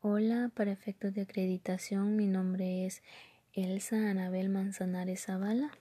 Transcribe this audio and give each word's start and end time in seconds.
Hola, 0.00 0.52
para 0.54 0.70
efectos 0.70 1.12
de 1.12 1.22
acreditación, 1.22 2.14
mi 2.14 2.28
nombre 2.28 2.86
es 2.86 3.02
Elsa 3.52 3.96
Anabel 4.08 4.48
Manzanares 4.48 5.24
Zavala. 5.24 5.72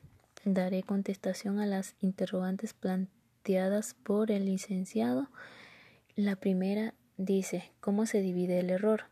Daré 0.44 0.82
contestación 0.82 1.60
a 1.60 1.68
las 1.68 1.96
interrogantes 2.02 2.74
planteadas 2.74 3.94
por 3.94 4.32
el 4.32 4.46
licenciado. 4.46 5.30
La 6.16 6.36
primera 6.36 6.96
dice, 7.18 7.72
¿cómo 7.80 8.08
se 8.08 8.22
divide 8.22 8.60
el 8.60 8.72
error? 8.72 9.04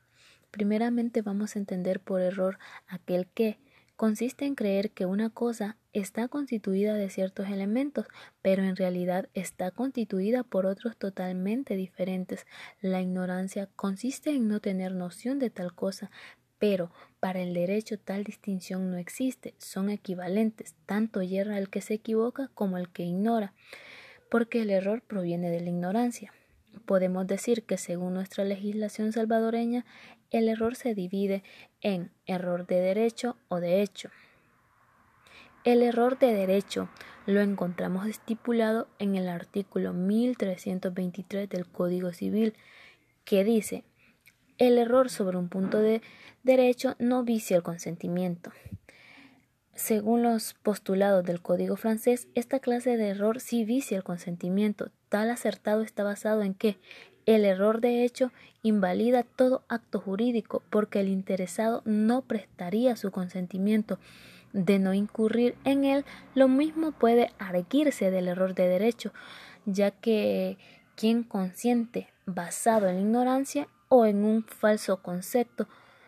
Primeramente 0.49 1.21
vamos 1.21 1.55
a 1.55 1.59
entender 1.59 1.99
por 1.99 2.21
error 2.21 2.57
aquel 2.87 3.27
que 3.27 3.59
consiste 3.95 4.47
en 4.47 4.55
creer 4.55 4.89
que 4.89 5.05
una 5.05 5.29
cosa 5.29 5.77
está 5.95 6.27
constituida 6.27 6.95
de 6.95 7.09
ciertos 7.09 7.47
elementos, 7.47 8.05
pero 8.41 8.63
en 8.63 8.75
realidad 8.75 9.29
está 9.33 9.71
constituida 9.71 10.43
por 10.43 10.65
otros 10.65 10.97
totalmente 10.97 11.75
diferentes. 11.75 12.45
La 12.81 13.01
ignorancia 13.01 13.69
consiste 13.77 14.31
en 14.31 14.49
no 14.49 14.59
tener 14.59 14.93
noción 14.93 15.39
de 15.39 15.49
tal 15.49 15.73
cosa, 15.73 16.11
pero 16.59 16.91
para 17.21 17.41
el 17.41 17.53
derecho 17.53 17.97
tal 17.97 18.25
distinción 18.25 18.91
no 18.91 18.97
existe, 18.97 19.55
son 19.57 19.89
equivalentes, 19.89 20.75
tanto 20.85 21.21
yerra 21.21 21.57
el 21.57 21.69
que 21.69 21.81
se 21.81 21.93
equivoca 21.93 22.49
como 22.53 22.77
el 22.77 22.89
que 22.89 23.03
ignora, 23.03 23.53
porque 24.29 24.63
el 24.63 24.71
error 24.71 25.01
proviene 25.01 25.49
de 25.49 25.61
la 25.61 25.69
ignorancia. 25.69 26.33
Podemos 26.85 27.25
decir 27.25 27.63
que 27.63 27.77
según 27.77 28.13
nuestra 28.15 28.43
legislación 28.43 29.13
salvadoreña, 29.13 29.85
el 30.29 30.49
error 30.49 30.75
se 30.75 30.93
divide 30.93 31.41
en 31.79 32.11
error 32.25 32.67
de 32.67 32.81
derecho 32.81 33.37
o 33.47 33.61
de 33.61 33.81
hecho. 33.81 34.09
El 35.65 35.81
error 35.81 36.19
de 36.19 36.31
derecho 36.31 36.89
lo 37.25 37.41
encontramos 37.41 38.05
estipulado 38.05 38.87
en 38.99 39.15
el 39.15 39.27
artículo 39.27 39.93
1323 39.93 41.49
del 41.49 41.65
Código 41.65 42.13
Civil, 42.13 42.53
que 43.23 43.43
dice 43.43 43.83
el 44.59 44.77
error 44.77 45.09
sobre 45.09 45.37
un 45.37 45.49
punto 45.49 45.79
de 45.79 46.03
derecho 46.43 46.95
no 46.99 47.23
vicia 47.23 47.57
el 47.57 47.63
consentimiento. 47.63 48.51
Según 49.73 50.21
los 50.21 50.53
postulados 50.53 51.25
del 51.25 51.41
Código 51.41 51.77
francés, 51.77 52.27
esta 52.35 52.59
clase 52.59 52.95
de 52.95 53.09
error 53.09 53.41
sí 53.41 53.65
vicia 53.65 53.97
el 53.97 54.03
consentimiento. 54.03 54.91
Tal 55.09 55.31
acertado 55.31 55.81
está 55.81 56.03
basado 56.03 56.43
en 56.43 56.53
que 56.53 56.77
el 57.25 57.43
error 57.43 57.81
de 57.81 58.03
hecho 58.03 58.31
invalida 58.61 59.23
todo 59.23 59.65
acto 59.67 59.99
jurídico 59.99 60.61
porque 60.69 60.99
el 60.99 61.07
interesado 61.07 61.81
no 61.85 62.21
prestaría 62.21 62.95
su 62.95 63.09
consentimiento 63.09 63.97
de 64.55 64.79
no 64.79 64.93
incurrir 64.93 65.57
en 65.65 65.83
él, 65.83 66.05
lo 66.33 66.47
mismo 66.47 66.93
puede 66.93 67.31
arguirse 67.37 68.09
del 68.09 68.29
error 68.29 68.55
de 68.55 68.69
derecho, 68.69 69.11
ya 69.65 69.91
que 69.91 70.57
quien 70.95 71.23
consiente 71.23 72.07
basado 72.25 72.87
en 72.87 72.95
la 72.95 73.01
ignorancia 73.01 73.67
o 73.89 74.05
en 74.05 74.23
un 74.23 74.45
falso 74.45 75.03
concepto 75.03 75.67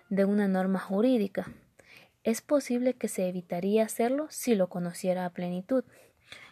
de 0.10 0.24
una 0.24 0.48
norma 0.48 0.80
jurídica, 0.80 1.52
es 2.24 2.42
posible 2.42 2.94
que 2.94 3.10
se 3.10 3.28
evitaría 3.28 3.84
hacerlo 3.84 4.28
si 4.30 4.56
lo 4.56 4.68
conociera 4.70 5.26
a 5.26 5.30
plenitud. 5.32 5.84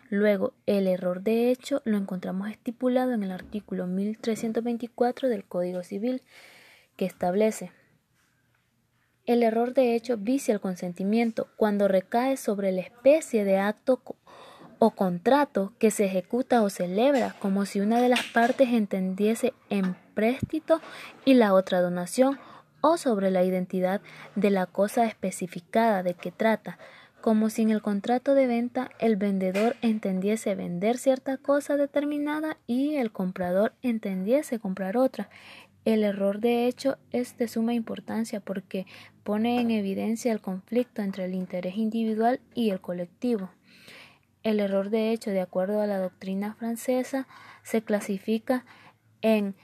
Luego, 0.09 0.54
el 0.66 0.88
error 0.88 1.22
de 1.22 1.50
hecho 1.50 1.82
lo 1.86 1.98
encontramos 1.98 2.50
estipulado 2.50 3.14
en 3.14 3.24
el 3.24 3.32
artículo 3.32 3.88
1324 3.88 5.30
del 5.30 5.46
Código 5.46 5.82
Civil, 5.82 6.22
que 6.98 7.06
establece 7.06 7.72
el 9.26 9.44
error 9.44 9.73
de 9.73 9.95
hecho 9.95 10.18
vicia 10.18 10.54
el 10.54 10.59
consentimiento 10.59 11.48
cuando 11.58 11.88
recae 11.88 12.38
sobre 12.38 12.72
la 12.72 12.81
especie 12.81 13.44
de 13.44 13.58
acto 13.58 14.02
o 14.80 14.92
contrato 14.92 15.73
que 15.80 15.92
se 15.92 16.06
ejecuta 16.06 16.62
o 16.62 16.70
celebra, 16.70 17.36
como 17.40 17.66
si 17.66 17.80
una 17.80 18.02
de 18.02 18.09
las 18.09 18.23
partes 18.23 18.70
entendiese 18.70 19.53
empréstito 19.70 20.81
y 21.23 21.34
la 21.34 21.53
otra 21.53 21.81
donación, 21.81 22.40
o 22.81 22.98
sobre 22.98 23.31
la 23.31 23.44
identidad 23.44 24.02
de 24.36 24.52
la 24.52 24.68
cosa 24.68 25.06
especificada 25.06 26.03
de 26.03 26.14
que 26.14 26.31
trata, 26.31 26.78
como 27.20 27.50
si 27.50 27.64
en 27.64 27.72
el 27.72 27.81
contrato 27.81 28.36
de 28.36 28.46
venta 28.46 28.92
el 29.00 29.16
vendedor 29.16 29.75
entendiese 29.81 30.53
vender 30.53 31.00
cierta 31.00 31.38
cosa 31.38 31.78
determinada 31.78 32.57
y 32.68 32.97
el 32.97 33.12
comprador 33.12 33.74
entendiese 33.81 34.59
comprar 34.59 34.97
otra. 34.97 35.31
El 35.85 36.03
error 36.03 36.40
de 36.40 36.66
hecho 36.66 36.97
es 37.12 37.38
de 37.38 37.47
suma 37.47 37.75
importancia 37.75 38.40
porque 38.40 38.88
pone 39.23 39.62
en 39.62 39.69
evidencia 39.69 40.31
el 40.31 40.41
conflicto 40.41 41.03
entre 41.03 41.25
el 41.25 41.35
interés 41.35 41.78
individual 41.78 42.41
y 42.56 42.72
el 42.72 42.81
colectivo. 42.81 43.51
El 44.41 44.59
error 44.59 44.90
de 44.90 45.12
hecho, 45.12 45.29
de 45.29 45.41
acuerdo 45.41 45.81
a 45.81 45.88
la 45.88 46.00
doctrina 46.00 46.56
francesa, 46.56 47.28
se 47.63 47.84
clasifica 47.84 48.66
en 49.22 49.56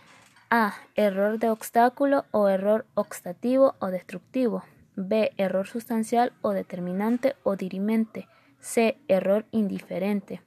A. 0.52 0.76
Error 0.96 1.40
de 1.40 1.50
obstáculo 1.50 2.26
o 2.32 2.50
error 2.50 2.86
obstativo 2.94 3.76
o 3.80 3.88
destructivo. 3.88 4.64
B. 4.96 5.32
Error 5.38 5.68
sustancial 5.68 6.34
o 6.42 6.52
determinante 6.52 7.36
o 7.44 7.56
dirimente. 7.56 8.28
C. 8.60 8.98
Error 9.08 9.46
indiferente. 9.52 10.42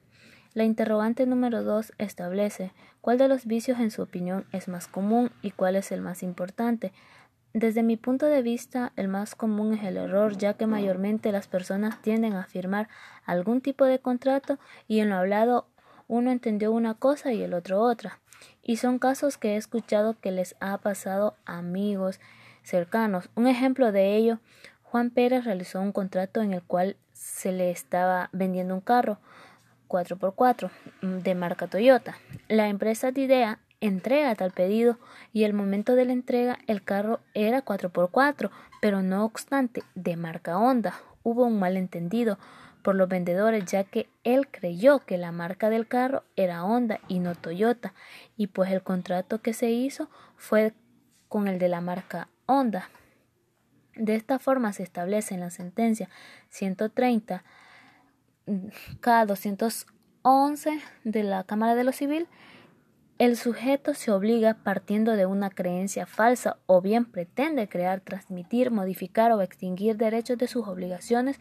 La 0.55 0.63
interrogante 0.63 1.25
número 1.25 1.63
2 1.63 1.91
establece 1.97 2.71
cuál 3.01 3.17
de 3.17 3.27
los 3.27 3.45
vicios 3.45 3.77
en 3.81 3.91
su 3.91 4.01
opinión 4.01 4.45
es 4.53 4.69
más 4.69 4.87
común 4.87 5.29
y 5.41 5.51
cuál 5.51 5.75
es 5.75 5.91
el 5.91 5.99
más 5.99 6.23
importante. 6.23 6.93
Desde 7.53 7.83
mi 7.83 7.97
punto 7.97 8.27
de 8.27 8.41
vista, 8.41 8.93
el 8.95 9.09
más 9.09 9.35
común 9.35 9.73
es 9.73 9.83
el 9.83 9.97
error, 9.97 10.37
ya 10.37 10.53
que 10.53 10.65
mayormente 10.65 11.33
las 11.33 11.49
personas 11.49 12.01
tienden 12.01 12.35
a 12.35 12.45
firmar 12.45 12.87
algún 13.25 13.59
tipo 13.59 13.83
de 13.83 13.99
contrato 13.99 14.57
y 14.87 15.01
en 15.01 15.09
lo 15.09 15.17
hablado 15.17 15.67
uno 16.07 16.31
entendió 16.31 16.71
una 16.71 16.93
cosa 16.93 17.33
y 17.33 17.43
el 17.43 17.53
otro 17.53 17.81
otra. 17.81 18.21
Y 18.63 18.77
son 18.77 18.97
casos 18.97 19.37
que 19.37 19.55
he 19.55 19.57
escuchado 19.57 20.17
que 20.21 20.31
les 20.31 20.55
ha 20.61 20.77
pasado 20.77 21.35
a 21.45 21.57
amigos, 21.57 22.21
cercanos. 22.63 23.29
Un 23.35 23.47
ejemplo 23.47 23.91
de 23.91 24.15
ello, 24.15 24.39
Juan 24.83 25.09
Pérez 25.09 25.43
realizó 25.43 25.81
un 25.81 25.91
contrato 25.91 26.41
en 26.41 26.53
el 26.53 26.63
cual 26.63 26.95
se 27.11 27.51
le 27.51 27.71
estaba 27.71 28.29
vendiendo 28.31 28.73
un 28.73 28.79
carro 28.79 29.19
4x4 29.87 30.69
de 31.01 31.35
marca 31.35 31.67
Toyota. 31.67 32.17
La 32.47 32.67
empresa 32.69 33.11
Didea 33.11 33.59
entrega 33.81 34.35
tal 34.35 34.51
pedido 34.51 34.99
y 35.33 35.43
el 35.43 35.53
momento 35.53 35.95
de 35.95 36.05
la 36.05 36.13
entrega 36.13 36.59
el 36.67 36.83
carro 36.83 37.19
era 37.33 37.63
4x4, 37.63 38.49
pero 38.81 39.01
no 39.01 39.25
obstante 39.25 39.83
de 39.95 40.15
marca 40.15 40.57
Honda. 40.57 40.93
Hubo 41.23 41.45
un 41.45 41.59
malentendido 41.59 42.37
por 42.85 42.95
los 42.95 43.09
vendedores 43.09 43.65
ya 43.65 43.83
que 43.83 44.07
él 44.23 44.47
creyó 44.47 44.99
que 44.99 45.17
la 45.17 45.31
marca 45.31 45.71
del 45.71 45.87
carro 45.87 46.23
era 46.35 46.63
Honda 46.63 46.99
y 47.07 47.17
no 47.19 47.33
Toyota 47.33 47.93
y 48.37 48.47
pues 48.47 48.71
el 48.71 48.83
contrato 48.83 49.41
que 49.41 49.53
se 49.53 49.71
hizo 49.71 50.09
fue 50.37 50.73
con 51.27 51.47
el 51.47 51.57
de 51.57 51.67
la 51.67 51.81
marca 51.81 52.29
Honda. 52.45 52.89
De 53.95 54.13
esta 54.13 54.37
forma 54.37 54.71
se 54.71 54.83
establece 54.83 55.33
en 55.33 55.39
la 55.39 55.49
sentencia 55.49 56.09
130 56.49 57.43
K 58.99 59.25
211 59.25 60.79
de 61.03 61.23
la 61.23 61.43
Cámara 61.43 61.75
de 61.75 61.83
lo 61.83 61.91
Civil 61.91 62.27
el 63.17 63.37
sujeto 63.37 63.93
se 63.93 64.11
obliga 64.11 64.55
partiendo 64.55 65.13
de 65.13 65.25
una 65.25 65.49
creencia 65.49 66.05
falsa 66.05 66.57
o 66.65 66.81
bien 66.81 67.05
pretende 67.05 67.69
crear, 67.69 68.01
transmitir, 68.01 68.71
modificar 68.71 69.31
o 69.31 69.41
extinguir 69.41 69.95
derechos 69.95 70.37
de 70.37 70.47
sus 70.47 70.67
obligaciones 70.67 71.37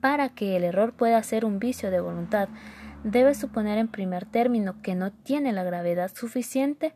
para 0.00 0.30
que 0.30 0.56
el 0.56 0.64
error 0.64 0.94
pueda 0.94 1.22
ser 1.22 1.44
un 1.44 1.58
vicio 1.58 1.90
de 1.90 2.00
voluntad. 2.00 2.48
Debe 3.04 3.34
suponer 3.34 3.76
en 3.76 3.88
primer 3.88 4.24
término 4.24 4.80
que 4.80 4.94
no 4.94 5.12
tiene 5.12 5.52
la 5.52 5.62
gravedad 5.62 6.10
suficiente 6.14 6.94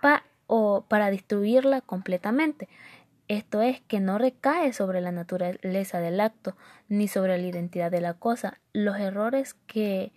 para 0.00 0.24
o 0.46 0.86
para 0.88 1.10
destruirla 1.10 1.82
completamente. 1.82 2.70
Esto 3.32 3.62
es 3.62 3.80
que 3.80 3.98
no 3.98 4.18
recae 4.18 4.74
sobre 4.74 5.00
la 5.00 5.10
naturaleza 5.10 6.00
del 6.00 6.20
acto 6.20 6.54
ni 6.90 7.08
sobre 7.08 7.38
la 7.38 7.46
identidad 7.46 7.90
de 7.90 8.02
la 8.02 8.12
cosa. 8.12 8.60
Los 8.74 8.98
errores 8.98 9.54
que 9.66 10.12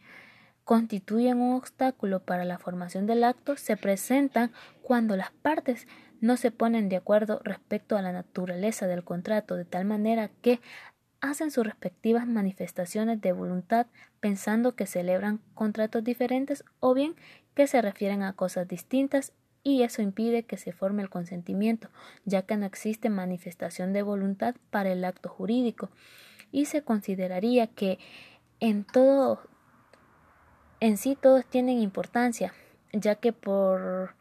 constituyen 0.65 1.39
un 1.39 1.55
obstáculo 1.55 2.19
para 2.19 2.43
la 2.43 2.59
formación 2.59 3.05
del 3.05 3.23
acto 3.23 3.55
se 3.55 3.77
presentan 3.77 4.51
cuando 4.81 5.15
las 5.15 5.31
partes 5.31 5.87
no 6.19 6.35
se 6.35 6.51
ponen 6.51 6.89
de 6.89 6.97
acuerdo 6.97 7.39
respecto 7.45 7.95
a 7.95 8.01
la 8.01 8.11
naturaleza 8.11 8.85
del 8.85 9.05
contrato 9.05 9.55
de 9.55 9.63
tal 9.63 9.85
manera 9.85 10.29
que 10.41 10.59
hacen 11.21 11.51
sus 11.51 11.65
respectivas 11.65 12.27
manifestaciones 12.27 13.21
de 13.21 13.31
voluntad 13.31 13.87
pensando 14.19 14.75
que 14.75 14.87
celebran 14.87 15.39
contratos 15.53 16.03
diferentes 16.03 16.65
o 16.81 16.93
bien 16.93 17.15
que 17.53 17.67
se 17.67 17.81
refieren 17.81 18.23
a 18.23 18.33
cosas 18.33 18.67
distintas 18.67 19.31
y 19.65 19.81
eso 19.81 20.03
impide 20.03 20.43
que 20.43 20.57
se 20.57 20.71
forme 20.71 21.01
el 21.01 21.09
consentimiento, 21.09 21.89
ya 22.23 22.43
que 22.43 22.55
no 22.55 22.67
existe 22.67 23.09
manifestación 23.09 23.93
de 23.93 24.03
voluntad 24.03 24.55
para 24.69 24.91
el 24.91 25.03
acto 25.03 25.27
jurídico. 25.27 25.89
Y 26.51 26.65
se 26.65 26.83
consideraría 26.83 27.65
que 27.65 27.97
en 28.59 28.85
en 30.79 30.97
sí 30.97 31.17
todos 31.19 31.45
tienen 31.47 31.79
importancia, 31.79 32.53
ya 32.93 33.15
que 33.15 33.33
por 33.33 34.13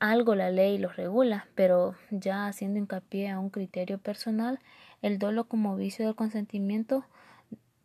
algo 0.00 0.34
la 0.34 0.50
ley 0.50 0.78
los 0.78 0.96
regula, 0.96 1.46
pero 1.54 1.94
ya 2.10 2.46
haciendo 2.46 2.78
hincapié 2.78 3.28
a 3.28 3.38
un 3.38 3.50
criterio 3.50 3.98
personal, 3.98 4.60
el 5.02 5.18
dolo 5.18 5.44
como 5.44 5.76
vicio 5.76 6.06
del 6.06 6.14
consentimiento 6.14 7.04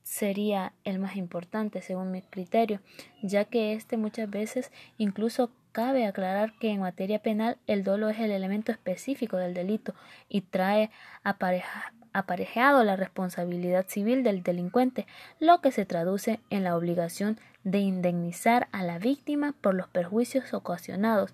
sería 0.03 0.71
el 0.85 0.97
más 0.97 1.17
importante 1.17 1.81
según 1.81 2.11
mi 2.11 2.21
criterio, 2.21 2.79
ya 3.21 3.43
que 3.43 3.73
éste 3.73 3.97
muchas 3.97 4.29
veces 4.29 4.71
incluso 4.97 5.51
cabe 5.71 6.05
aclarar 6.05 6.53
que 6.59 6.69
en 6.69 6.81
materia 6.81 7.19
penal 7.19 7.57
el 7.67 7.83
dolo 7.83 8.09
es 8.09 8.19
el 8.19 8.31
elemento 8.31 8.71
específico 8.71 9.37
del 9.37 9.53
delito 9.53 9.93
y 10.29 10.41
trae 10.41 10.91
aparejado 11.23 12.83
la 12.83 12.95
responsabilidad 12.95 13.85
civil 13.87 14.23
del 14.23 14.43
delincuente, 14.43 15.07
lo 15.39 15.61
que 15.61 15.71
se 15.71 15.85
traduce 15.85 16.39
en 16.49 16.63
la 16.63 16.75
obligación 16.75 17.39
de 17.63 17.79
indemnizar 17.79 18.67
a 18.71 18.83
la 18.83 18.99
víctima 18.99 19.53
por 19.61 19.75
los 19.75 19.87
perjuicios 19.87 20.53
ocasionados 20.53 21.33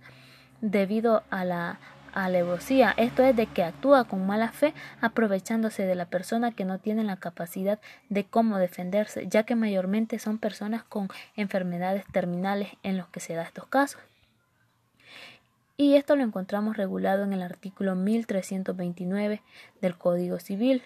debido 0.61 1.23
a 1.29 1.45
la 1.45 1.79
alevosía, 2.13 2.95
esto 2.97 3.23
es 3.23 3.35
de 3.35 3.45
que 3.45 3.63
actúa 3.63 4.05
con 4.05 4.25
mala 4.25 4.51
fe 4.51 4.73
aprovechándose 5.01 5.85
de 5.85 5.93
la 5.93 6.05
persona 6.05 6.51
que 6.51 6.65
no 6.65 6.79
tiene 6.79 7.03
la 7.03 7.17
capacidad 7.17 7.79
de 8.09 8.25
cómo 8.25 8.57
defenderse, 8.57 9.27
ya 9.27 9.43
que 9.43 9.55
mayormente 9.55 10.17
son 10.17 10.39
personas 10.39 10.83
con 10.83 11.09
enfermedades 11.35 12.05
terminales 12.11 12.69
en 12.81 12.97
los 12.97 13.07
que 13.07 13.19
se 13.19 13.35
da 13.35 13.43
estos 13.43 13.67
casos. 13.67 14.01
Y 15.79 15.94
esto 15.94 16.15
lo 16.15 16.24
encontramos 16.24 16.75
regulado 16.75 17.24
en 17.24 17.33
el 17.33 17.44
artículo 17.44 17.95
1329 17.95 19.44
del 19.79 19.95
Código 19.95 20.39
Civil, 20.39 20.81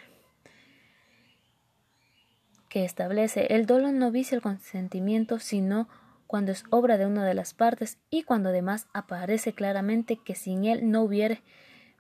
que 2.68 2.84
establece 2.84 3.54
el 3.56 3.66
dolo 3.66 3.94
no 3.94 4.12
vicia 4.12 4.36
el 4.36 4.42
consentimiento, 4.42 5.40
sino 5.40 5.88
cuando 6.28 6.52
es 6.52 6.66
obra 6.72 6.98
de 6.98 7.06
una 7.06 7.26
de 7.26 7.34
las 7.34 7.54
partes 7.54 8.00
y 8.10 8.24
cuando 8.24 8.50
además 8.50 8.88
aparece 8.94 9.54
claramente 9.54 10.18
que 10.18 10.36
sin 10.36 10.66
él 10.66 10.92
no 10.92 11.04
hubiera 11.04 11.40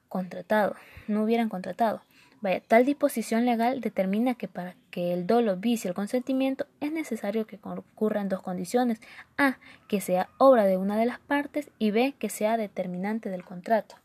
contratado, 0.10 0.76
no 1.08 1.24
hubieran 1.24 1.48
contratado. 1.48 2.02
Vaya, 2.42 2.60
tal 2.60 2.86
disposición 2.86 3.46
legal 3.46 3.82
determina 3.82 4.34
que 4.34 4.48
para 4.48 4.76
que 4.90 5.14
el 5.14 5.28
dolo 5.28 5.58
vicie 5.58 5.88
el 5.88 5.94
consentimiento 5.94 6.66
es 6.80 6.92
necesario 6.92 7.46
que 7.46 7.60
concurran 7.60 8.30
dos 8.30 8.42
condiciones. 8.42 9.00
A, 9.38 9.60
que 9.88 10.02
sea 10.02 10.28
obra 10.40 10.66
de 10.66 10.78
una 10.78 10.98
de 10.98 11.06
las 11.06 11.20
partes 11.20 11.70
y 11.78 11.92
B, 11.92 12.16
que 12.18 12.30
sea 12.30 12.58
determinante 12.58 13.30
del 13.30 13.44
contrato. 13.44 13.96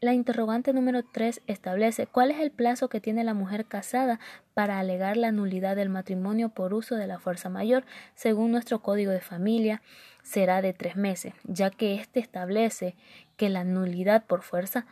La 0.00 0.14
interrogante 0.14 0.72
número 0.72 1.04
3 1.04 1.42
establece 1.46 2.06
cuál 2.06 2.30
es 2.30 2.40
el 2.40 2.50
plazo 2.50 2.88
que 2.88 3.02
tiene 3.02 3.22
la 3.22 3.34
mujer 3.34 3.66
casada 3.66 4.18
para 4.54 4.78
alegar 4.78 5.18
la 5.18 5.30
nulidad 5.30 5.76
del 5.76 5.90
matrimonio 5.90 6.48
por 6.48 6.72
uso 6.72 6.96
de 6.96 7.06
la 7.06 7.18
fuerza 7.18 7.50
mayor. 7.50 7.84
Según 8.14 8.50
nuestro 8.50 8.80
código 8.80 9.12
de 9.12 9.20
familia, 9.20 9.82
será 10.22 10.62
de 10.62 10.72
tres 10.72 10.96
meses, 10.96 11.34
ya 11.44 11.68
que 11.68 11.96
éste 11.96 12.18
establece 12.18 12.96
que 13.36 13.50
la 13.50 13.62
nulidad 13.62 14.24
por 14.24 14.40
fuerza 14.40 14.86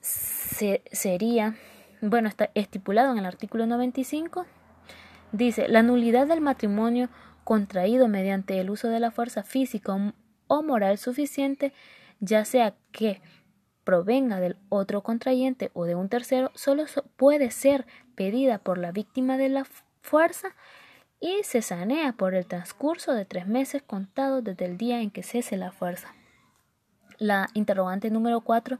sería, 0.00 1.56
bueno, 2.00 2.28
está 2.28 2.50
estipulado 2.54 3.12
en 3.12 3.18
el 3.18 3.26
artículo 3.26 3.66
95. 3.66 4.46
Dice, 5.32 5.68
la 5.68 5.82
nulidad 5.82 6.26
del 6.26 6.40
matrimonio 6.40 7.08
contraído 7.44 8.08
mediante 8.08 8.60
el 8.60 8.70
uso 8.70 8.88
de 8.88 9.00
la 9.00 9.10
fuerza 9.10 9.42
física 9.42 10.12
o 10.46 10.62
moral 10.62 10.98
suficiente, 10.98 11.72
ya 12.20 12.44
sea 12.44 12.74
que 12.92 13.20
provenga 13.84 14.38
del 14.38 14.58
otro 14.68 15.02
contrayente 15.02 15.70
o 15.72 15.86
de 15.86 15.94
un 15.94 16.10
tercero 16.10 16.50
solo 16.54 16.84
puede 17.16 17.50
ser 17.50 17.86
pedida 18.16 18.58
por 18.58 18.76
la 18.76 18.92
víctima 18.92 19.38
de 19.38 19.48
la 19.48 19.66
fuerza 20.02 20.48
y 21.20 21.42
se 21.42 21.62
sanea 21.62 22.12
por 22.12 22.34
el 22.34 22.46
transcurso 22.46 23.14
de 23.14 23.24
tres 23.24 23.46
meses 23.46 23.82
contados 23.82 24.44
desde 24.44 24.66
el 24.66 24.76
día 24.76 25.00
en 25.00 25.10
que 25.10 25.22
cese 25.22 25.56
la 25.56 25.72
fuerza. 25.72 26.14
La 27.16 27.48
interrogante 27.54 28.10
número 28.10 28.42
cuatro 28.42 28.78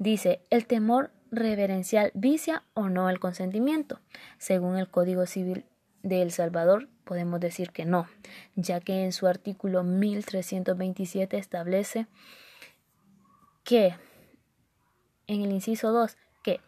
dice 0.00 0.40
¿El 0.50 0.66
temor 0.66 1.12
reverencial 1.30 2.10
vicia 2.14 2.64
o 2.74 2.88
no 2.88 3.08
el 3.08 3.20
consentimiento? 3.20 4.00
Según 4.38 4.76
el 4.76 4.88
Código 4.88 5.26
Civil 5.26 5.64
de 6.02 6.22
El 6.22 6.32
Salvador, 6.32 6.88
podemos 7.04 7.38
decir 7.38 7.70
que 7.70 7.84
no, 7.84 8.08
ya 8.56 8.80
que 8.80 9.04
en 9.04 9.12
su 9.12 9.28
artículo 9.28 9.84
1327 9.84 11.36
establece 11.36 12.06
que, 13.62 13.94
en 15.26 15.42
el 15.42 15.52
inciso 15.52 15.92
2, 15.92 16.16
que 16.42 16.60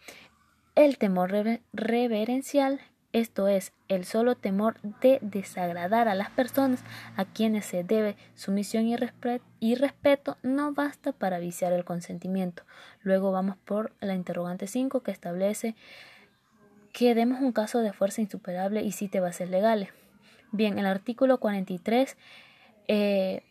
el 0.74 0.98
temor 0.98 1.32
reverencial, 1.72 2.80
esto 3.12 3.48
es, 3.48 3.72
el 3.88 4.04
solo 4.04 4.36
temor 4.36 4.80
de 5.00 5.18
desagradar 5.20 6.08
a 6.08 6.14
las 6.14 6.30
personas 6.30 6.82
a 7.16 7.24
quienes 7.24 7.66
se 7.66 7.84
debe 7.84 8.16
sumisión 8.34 8.86
y, 8.86 9.74
respeto, 9.74 10.38
no 10.42 10.72
basta 10.72 11.12
para 11.12 11.38
viciar 11.38 11.72
el 11.72 11.84
consentimiento. 11.84 12.62
Luego 13.02 13.30
vamos 13.30 13.56
por 13.64 13.92
la 14.00 14.14
interrogante 14.14 14.66
5 14.66 15.02
que 15.02 15.10
establece 15.10 15.74
que 16.92 17.14
demos 17.14 17.40
un 17.40 17.52
caso 17.52 17.80
de 17.80 17.92
fuerza 17.92 18.20
insuperable 18.20 18.82
y 18.82 18.92
cite 18.92 19.20
bases 19.20 19.50
legales. 19.50 19.90
Bien, 20.50 20.78
el 20.78 20.86
artículo 20.86 21.38
43 21.38 22.16
eh, 22.88 23.42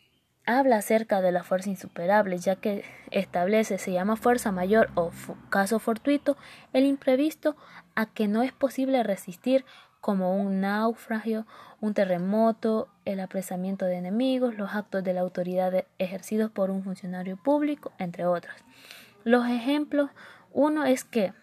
habla 0.59 0.77
acerca 0.77 1.21
de 1.21 1.31
la 1.31 1.44
fuerza 1.44 1.69
insuperable, 1.69 2.38
ya 2.38 2.56
que 2.56 2.83
establece, 3.12 3.77
se 3.77 3.92
llama 3.92 4.15
fuerza 4.15 4.51
mayor 4.51 4.89
o 4.95 5.12
caso 5.50 5.80
fortuito, 5.80 6.38
el 6.74 6.86
imprevisto 6.86 7.56
a 7.95 8.06
que 8.06 8.27
no 8.27 8.44
es 8.44 8.51
posible 8.51 9.03
resistir 9.03 9.65
como 10.01 10.36
un 10.36 10.62
naufragio, 10.62 11.45
un 11.80 11.94
terremoto, 11.94 12.89
el 13.06 13.19
apresamiento 13.19 13.86
de 13.86 13.95
enemigos, 13.95 14.57
los 14.57 14.74
actos 14.74 15.03
de 15.03 15.13
la 15.13 15.21
autoridad 15.21 15.86
ejercidos 16.00 16.51
por 16.51 16.71
un 16.71 16.83
funcionario 16.83 17.38
público, 17.38 17.92
entre 18.00 18.25
otros. 18.25 18.56
Los 19.24 19.47
ejemplos, 19.47 20.09
uno 20.51 20.86
es 20.86 21.04
que 21.04 21.33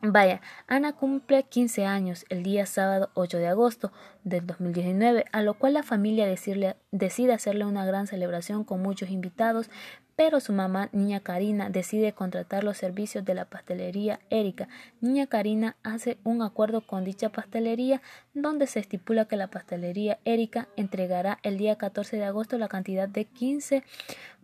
Vaya, 0.00 0.40
Ana 0.68 0.92
cumple 0.92 1.42
15 1.42 1.84
años 1.84 2.24
el 2.28 2.44
día 2.44 2.66
sábado 2.66 3.10
8 3.14 3.38
de 3.38 3.48
agosto 3.48 3.90
del 4.22 4.46
2019, 4.46 5.24
a 5.32 5.42
lo 5.42 5.54
cual 5.54 5.72
la 5.72 5.82
familia 5.82 6.24
decide 6.26 7.32
hacerle 7.32 7.64
una 7.64 7.84
gran 7.84 8.06
celebración 8.06 8.62
con 8.62 8.80
muchos 8.80 9.10
invitados, 9.10 9.68
pero 10.14 10.38
su 10.38 10.52
mamá, 10.52 10.88
niña 10.92 11.18
Karina, 11.18 11.68
decide 11.68 12.12
contratar 12.12 12.62
los 12.62 12.76
servicios 12.76 13.24
de 13.24 13.34
la 13.34 13.46
pastelería 13.46 14.20
Erika. 14.30 14.68
Niña 15.00 15.26
Karina 15.26 15.74
hace 15.82 16.18
un 16.22 16.42
acuerdo 16.42 16.80
con 16.80 17.04
dicha 17.04 17.30
pastelería 17.30 18.00
donde 18.34 18.68
se 18.68 18.78
estipula 18.78 19.24
que 19.24 19.36
la 19.36 19.48
pastelería 19.48 20.20
Erika 20.24 20.68
entregará 20.76 21.40
el 21.42 21.58
día 21.58 21.74
14 21.74 22.18
de 22.18 22.24
agosto 22.24 22.56
la 22.56 22.68
cantidad 22.68 23.08
de 23.08 23.24
15 23.24 23.82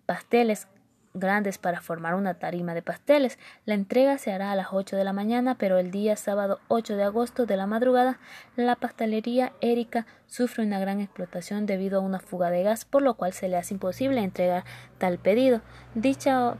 pasteles 0.04 0.66
grandes 1.14 1.58
para 1.58 1.80
formar 1.80 2.14
una 2.14 2.34
tarima 2.34 2.74
de 2.74 2.82
pasteles. 2.82 3.38
La 3.64 3.74
entrega 3.74 4.18
se 4.18 4.32
hará 4.32 4.52
a 4.52 4.56
las 4.56 4.68
8 4.72 4.96
de 4.96 5.04
la 5.04 5.12
mañana, 5.12 5.54
pero 5.56 5.78
el 5.78 5.90
día 5.90 6.16
sábado 6.16 6.60
8 6.68 6.96
de 6.96 7.04
agosto 7.04 7.46
de 7.46 7.56
la 7.56 7.66
madrugada, 7.66 8.18
la 8.56 8.76
pastelería 8.76 9.52
Erika 9.60 10.06
sufre 10.26 10.64
una 10.64 10.80
gran 10.80 11.00
explotación 11.00 11.66
debido 11.66 12.00
a 12.00 12.02
una 12.02 12.18
fuga 12.18 12.50
de 12.50 12.64
gas, 12.64 12.84
por 12.84 13.02
lo 13.02 13.14
cual 13.14 13.32
se 13.32 13.48
le 13.48 13.56
hace 13.56 13.74
imposible 13.74 14.20
entregar 14.20 14.64
tal 14.98 15.18
pedido. 15.18 15.60
Dicha 15.94 16.56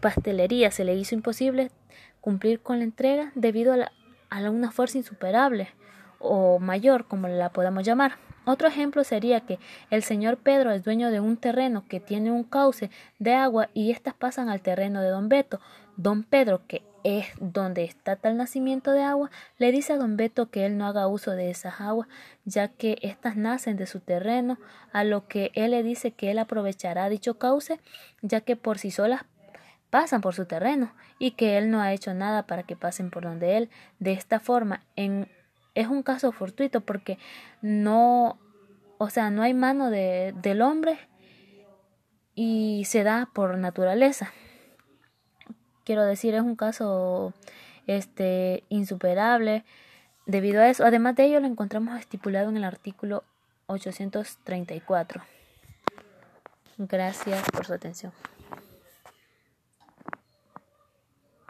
pastelería 0.00 0.70
se 0.70 0.84
le 0.84 0.94
hizo 0.94 1.14
imposible 1.14 1.70
cumplir 2.20 2.60
con 2.60 2.78
la 2.78 2.84
entrega 2.84 3.32
debido 3.34 3.72
a, 3.72 3.90
a 4.30 4.50
una 4.50 4.70
fuerza 4.70 4.98
insuperable 4.98 5.68
o 6.18 6.58
mayor, 6.58 7.06
como 7.06 7.28
la 7.28 7.50
podamos 7.50 7.84
llamar. 7.84 8.25
Otro 8.48 8.68
ejemplo 8.68 9.02
sería 9.02 9.40
que 9.40 9.58
el 9.90 10.04
señor 10.04 10.36
Pedro 10.36 10.70
es 10.70 10.84
dueño 10.84 11.10
de 11.10 11.18
un 11.18 11.36
terreno 11.36 11.84
que 11.88 11.98
tiene 11.98 12.30
un 12.30 12.44
cauce 12.44 12.90
de 13.18 13.34
agua 13.34 13.70
y 13.74 13.90
éstas 13.90 14.14
pasan 14.14 14.48
al 14.48 14.60
terreno 14.60 15.02
de 15.02 15.08
don 15.08 15.28
Beto. 15.28 15.60
Don 15.96 16.22
Pedro, 16.22 16.64
que 16.68 16.84
es 17.02 17.26
donde 17.40 17.82
está 17.82 18.14
tal 18.14 18.36
nacimiento 18.36 18.92
de 18.92 19.02
agua, 19.02 19.32
le 19.58 19.72
dice 19.72 19.94
a 19.94 19.96
don 19.96 20.16
Beto 20.16 20.48
que 20.48 20.64
él 20.64 20.78
no 20.78 20.86
haga 20.86 21.08
uso 21.08 21.32
de 21.32 21.50
esas 21.50 21.80
aguas, 21.80 22.06
ya 22.44 22.68
que 22.68 22.98
éstas 23.02 23.36
nacen 23.36 23.76
de 23.76 23.86
su 23.86 23.98
terreno, 23.98 24.58
a 24.92 25.02
lo 25.02 25.26
que 25.26 25.50
él 25.54 25.72
le 25.72 25.82
dice 25.82 26.12
que 26.12 26.30
él 26.30 26.38
aprovechará 26.38 27.08
dicho 27.08 27.38
cauce, 27.38 27.80
ya 28.22 28.42
que 28.42 28.54
por 28.54 28.78
sí 28.78 28.92
solas 28.92 29.24
pasan 29.90 30.20
por 30.20 30.34
su 30.34 30.46
terreno 30.46 30.92
y 31.18 31.32
que 31.32 31.58
él 31.58 31.70
no 31.70 31.80
ha 31.80 31.92
hecho 31.92 32.14
nada 32.14 32.46
para 32.46 32.62
que 32.62 32.76
pasen 32.76 33.10
por 33.10 33.24
donde 33.24 33.56
él. 33.56 33.70
De 33.98 34.12
esta 34.12 34.38
forma, 34.38 34.82
en 34.94 35.28
es 35.76 35.86
un 35.88 36.02
caso 36.02 36.32
fortuito 36.32 36.80
porque 36.80 37.18
no, 37.60 38.38
o 38.98 39.10
sea, 39.10 39.30
no 39.30 39.42
hay 39.42 39.54
mano 39.54 39.90
de, 39.90 40.34
del 40.42 40.62
hombre 40.62 40.98
y 42.34 42.84
se 42.86 43.04
da 43.04 43.28
por 43.32 43.56
naturaleza. 43.58 44.32
Quiero 45.84 46.04
decir, 46.04 46.34
es 46.34 46.40
un 46.40 46.56
caso 46.56 47.32
este 47.86 48.64
insuperable 48.70 49.64
debido 50.24 50.62
a 50.62 50.68
eso. 50.68 50.84
Además 50.84 51.14
de 51.14 51.26
ello, 51.26 51.40
lo 51.40 51.46
encontramos 51.46 52.00
estipulado 52.00 52.48
en 52.48 52.56
el 52.56 52.64
artículo 52.64 53.22
834. 53.66 55.22
Gracias 56.78 57.50
por 57.50 57.66
su 57.66 57.74
atención. 57.74 58.12